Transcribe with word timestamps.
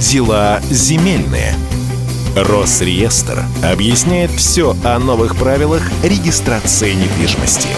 Дела 0.00 0.60
земельные. 0.68 1.54
Росреестр 2.36 3.42
объясняет 3.64 4.30
все 4.30 4.76
о 4.84 4.98
новых 4.98 5.36
правилах 5.36 5.80
регистрации 6.02 6.92
недвижимости. 6.92 7.68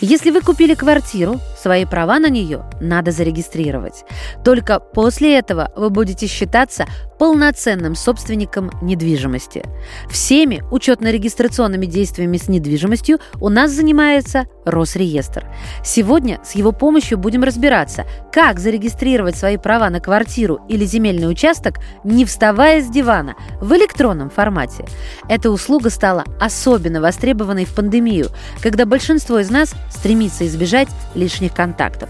Если 0.00 0.30
вы 0.30 0.40
купили 0.40 0.74
квартиру, 0.74 1.38
свои 1.58 1.84
права 1.84 2.18
на 2.18 2.28
нее 2.28 2.64
надо 2.80 3.10
зарегистрировать. 3.10 4.04
Только 4.44 4.80
после 4.80 5.38
этого 5.38 5.72
вы 5.76 5.90
будете 5.90 6.26
считаться 6.26 6.86
полноценным 7.18 7.96
собственником 7.96 8.70
недвижимости. 8.80 9.64
Всеми 10.08 10.62
учетно-регистрационными 10.70 11.86
действиями 11.86 12.36
с 12.36 12.48
недвижимостью 12.48 13.18
у 13.40 13.48
нас 13.48 13.72
занимается 13.72 14.46
Росреестр. 14.64 15.46
Сегодня 15.84 16.40
с 16.44 16.52
его 16.52 16.72
помощью 16.72 17.18
будем 17.18 17.42
разбираться, 17.42 18.04
как 18.32 18.60
зарегистрировать 18.60 19.36
свои 19.36 19.56
права 19.56 19.90
на 19.90 20.00
квартиру 20.00 20.60
или 20.68 20.84
земельный 20.84 21.28
участок, 21.28 21.78
не 22.04 22.24
вставая 22.24 22.82
с 22.82 22.88
дивана, 22.88 23.34
в 23.60 23.72
электронном 23.74 24.30
формате. 24.30 24.84
Эта 25.28 25.50
услуга 25.50 25.90
стала 25.90 26.24
особенно 26.40 27.00
востребованной 27.00 27.64
в 27.64 27.74
пандемию, 27.74 28.28
когда 28.62 28.86
большинство 28.86 29.38
из 29.38 29.50
нас 29.50 29.74
стремится 29.90 30.46
избежать 30.46 30.88
лишних 31.14 31.47
контактов. 31.54 32.08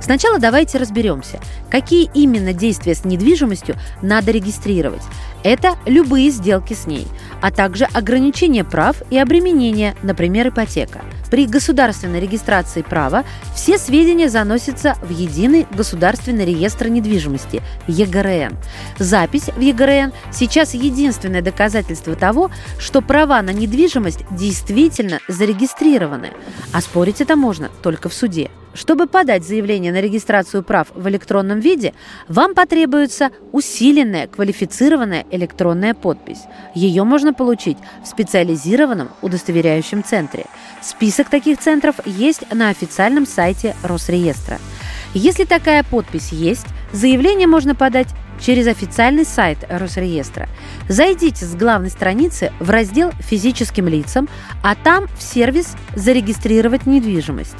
Сначала 0.00 0.38
давайте 0.38 0.78
разберемся, 0.78 1.40
какие 1.70 2.10
именно 2.14 2.52
действия 2.52 2.94
с 2.94 3.04
недвижимостью 3.04 3.76
надо 4.02 4.30
регистрировать. 4.30 5.02
Это 5.42 5.76
любые 5.86 6.30
сделки 6.30 6.74
с 6.74 6.86
ней, 6.86 7.06
а 7.40 7.50
также 7.50 7.84
ограничение 7.84 8.64
прав 8.64 9.02
и 9.10 9.18
обременения, 9.18 9.94
например, 10.02 10.48
ипотека. 10.48 11.00
При 11.30 11.46
государственной 11.46 12.20
регистрации 12.20 12.82
права 12.82 13.24
все 13.54 13.78
сведения 13.78 14.28
заносятся 14.28 14.96
в 15.00 15.10
Единый 15.10 15.66
государственный 15.70 16.44
реестр 16.44 16.88
недвижимости– 16.88 17.62
ЕГРН. 17.86 18.56
Запись 18.98 19.48
в 19.56 19.60
ЕГРН 19.60 20.12
сейчас 20.32 20.74
единственное 20.74 21.40
доказательство 21.40 22.16
того, 22.16 22.50
что 22.78 23.00
права 23.00 23.40
на 23.42 23.50
недвижимость 23.50 24.24
действительно 24.32 25.20
зарегистрированы, 25.28 26.30
а 26.72 26.80
спорить 26.80 27.20
это 27.20 27.36
можно 27.36 27.70
только 27.82 28.08
в 28.08 28.14
суде. 28.14 28.50
Чтобы 28.72 29.06
подать 29.06 29.44
заявление 29.44 29.92
на 29.92 30.00
регистрацию 30.00 30.62
прав 30.62 30.88
в 30.94 31.08
электронном 31.08 31.58
виде, 31.58 31.92
вам 32.28 32.54
потребуется 32.54 33.30
усиленная 33.52 34.28
квалифицированная 34.28 35.26
электронная 35.30 35.94
подпись. 35.94 36.42
Ее 36.74 37.04
можно 37.04 37.32
получить 37.32 37.78
в 38.02 38.06
специализированном 38.06 39.10
удостоверяющем 39.22 40.04
центре. 40.04 40.46
Список 40.82 41.28
таких 41.28 41.58
центров 41.58 41.96
есть 42.06 42.52
на 42.52 42.68
официальном 42.68 43.26
сайте 43.26 43.74
Росреестра. 43.82 44.58
Если 45.14 45.44
такая 45.44 45.82
подпись 45.82 46.32
есть, 46.32 46.66
заявление 46.92 47.46
можно 47.46 47.74
подать 47.74 48.08
через 48.40 48.66
официальный 48.66 49.24
сайт 49.24 49.58
Росреестра. 49.68 50.48
Зайдите 50.88 51.44
с 51.44 51.54
главной 51.54 51.90
страницы 51.90 52.52
в 52.58 52.70
раздел 52.70 53.10
«Физическим 53.20 53.86
лицам», 53.88 54.28
а 54.62 54.74
там 54.74 55.06
в 55.18 55.22
сервис 55.22 55.76
«Зарегистрировать 55.94 56.86
недвижимость». 56.86 57.56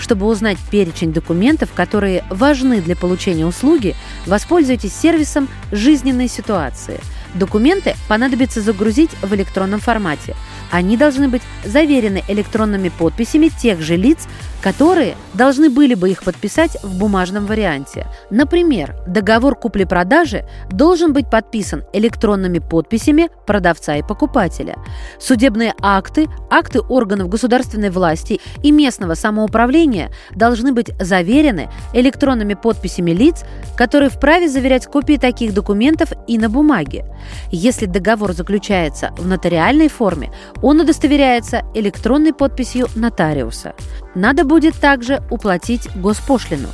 Чтобы 0.00 0.26
узнать 0.26 0.56
перечень 0.70 1.12
документов, 1.12 1.68
которые 1.74 2.24
важны 2.30 2.80
для 2.80 2.96
получения 2.96 3.44
услуги, 3.44 3.94
воспользуйтесь 4.26 4.94
сервисом 4.94 5.46
«Жизненные 5.70 6.26
ситуации». 6.26 6.98
Документы 7.34 7.94
понадобится 8.08 8.62
загрузить 8.62 9.10
в 9.22 9.32
электронном 9.34 9.78
формате. 9.78 10.34
Они 10.70 10.96
должны 10.96 11.28
быть 11.28 11.42
заверены 11.64 12.22
электронными 12.28 12.88
подписями 12.88 13.48
тех 13.48 13.80
же 13.80 13.96
лиц, 13.96 14.26
которые 14.62 15.16
должны 15.34 15.70
были 15.70 15.94
бы 15.94 16.10
их 16.10 16.22
подписать 16.22 16.76
в 16.82 16.98
бумажном 16.98 17.46
варианте. 17.46 18.06
Например, 18.30 18.94
договор 19.06 19.54
купли-продажи 19.54 20.44
должен 20.70 21.12
быть 21.12 21.30
подписан 21.30 21.84
электронными 21.92 22.58
подписями 22.58 23.30
продавца 23.46 23.96
и 23.96 24.02
покупателя. 24.02 24.76
Судебные 25.18 25.74
акты, 25.80 26.28
акты 26.50 26.80
органов 26.80 27.28
государственной 27.28 27.90
власти 27.90 28.40
и 28.62 28.70
местного 28.70 29.14
самоуправления 29.14 30.10
должны 30.34 30.72
быть 30.72 30.90
заверены 31.00 31.70
электронными 31.94 32.54
подписями 32.54 33.12
лиц, 33.12 33.44
которые 33.76 34.10
вправе 34.10 34.48
заверять 34.48 34.86
копии 34.86 35.16
таких 35.16 35.54
документов 35.54 36.12
и 36.26 36.38
на 36.38 36.48
бумаге. 36.48 37.04
Если 37.50 37.86
договор 37.86 38.32
заключается 38.32 39.12
в 39.16 39.26
нотариальной 39.26 39.88
форме, 39.88 40.30
он 40.62 40.80
удостоверяется 40.80 41.62
электронной 41.74 42.32
подписью 42.32 42.88
нотариуса. 42.94 43.74
Надо 44.14 44.44
будет 44.44 44.74
также 44.74 45.22
уплатить 45.30 45.88
госпошлину. 45.96 46.68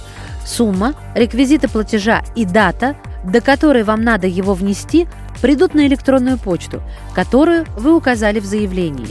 Сумма, 0.44 0.94
реквизиты 1.14 1.68
платежа 1.68 2.22
и 2.34 2.44
дата, 2.44 2.96
до 3.24 3.40
которой 3.40 3.82
вам 3.82 4.02
надо 4.02 4.26
его 4.26 4.54
внести, 4.54 5.06
придут 5.42 5.74
на 5.74 5.86
электронную 5.86 6.38
почту, 6.38 6.82
которую 7.14 7.66
вы 7.76 7.94
указали 7.94 8.40
в 8.40 8.44
заявлении. 8.44 9.08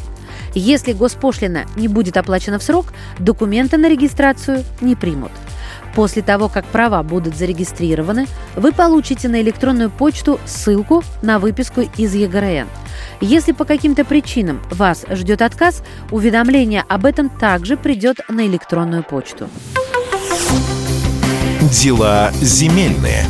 Если 0.53 0.93
госпошлина 0.93 1.65
не 1.75 1.89
будет 1.89 2.15
оплачена 2.15 2.59
в 2.59 2.63
срок, 2.63 2.93
документы 3.19 3.77
на 3.77 3.89
регистрацию 3.89 4.63
не 4.79 4.95
примут. 4.95 5.31
После 5.95 6.21
того, 6.21 6.49
как 6.49 6.65
права 6.65 7.01
будут 7.03 7.37
зарегистрированы, 7.37 8.27
вы 8.55 8.73
получите 8.73 9.29
на 9.29 9.41
электронную 9.41 9.89
почту 9.89 10.39
ссылку 10.45 11.03
на 11.21 11.39
выписку 11.39 11.81
из 11.97 12.13
ЕГРН. 12.13 12.67
Если 13.21 13.53
по 13.53 13.63
каким-то 13.63 14.03
причинам 14.03 14.61
вас 14.69 15.05
ждет 15.09 15.41
отказ, 15.41 15.83
уведомление 16.11 16.83
об 16.87 17.05
этом 17.05 17.29
также 17.29 17.77
придет 17.77 18.19
на 18.29 18.45
электронную 18.45 19.03
почту. 19.03 19.49
Дела 21.71 22.31
земельные. 22.41 23.25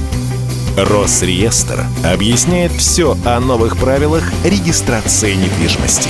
Росреестр 0.78 1.86
объясняет 2.04 2.72
все 2.72 3.16
о 3.26 3.40
новых 3.40 3.78
правилах 3.78 4.24
регистрации 4.44 5.34
недвижимости. 5.36 6.10